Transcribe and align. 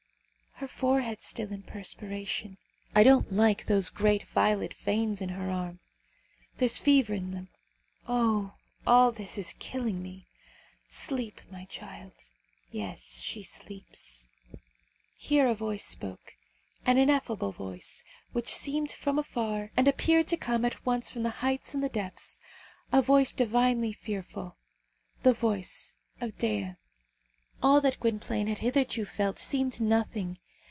Her 0.55 0.67
forehead 0.67 1.17
is 1.17 1.25
still 1.25 1.51
in 1.51 1.63
perspiration. 1.63 2.59
I 2.93 3.01
don't 3.01 3.33
like 3.33 3.65
those 3.65 3.89
great 3.89 4.21
violet 4.25 4.75
veins 4.75 5.19
in 5.19 5.29
her 5.29 5.49
arm. 5.49 5.79
There 6.57 6.67
is 6.67 6.77
fever 6.77 7.15
in 7.15 7.31
them. 7.31 7.49
Oh! 8.07 8.53
all 8.85 9.11
this 9.11 9.39
is 9.39 9.55
killing 9.57 10.03
me. 10.03 10.27
Sleep, 10.87 11.41
my 11.49 11.65
child. 11.65 12.29
Yes; 12.69 13.21
she 13.23 13.41
sleeps." 13.41 14.27
Here 15.17 15.47
a 15.47 15.55
voice 15.55 15.83
spoke: 15.83 16.35
an 16.85 16.99
ineffable 16.99 17.51
voice, 17.51 18.03
which 18.31 18.53
seemed 18.53 18.91
from 18.91 19.17
afar, 19.17 19.71
and 19.75 19.87
appeared 19.87 20.27
to 20.27 20.37
come 20.37 20.63
at 20.63 20.85
once 20.85 21.09
from 21.09 21.23
the 21.23 21.31
heights 21.41 21.73
and 21.73 21.83
the 21.83 21.89
depths 21.89 22.39
a 22.93 23.01
voice 23.01 23.33
divinely 23.33 23.93
fearful, 23.93 24.57
the 25.23 25.33
voice 25.33 25.95
of 26.19 26.37
Dea. 26.37 26.75
All 27.63 27.81
that 27.81 27.99
Gwynplaine 27.99 28.45
had 28.45 28.59
hitherto 28.59 29.05
felt 29.05 29.39
seemed 29.39 29.81
nothing. 29.81 30.37